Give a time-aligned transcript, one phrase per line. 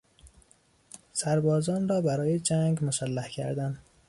[1.13, 3.79] سربازان را برای جنگ مسلح کردن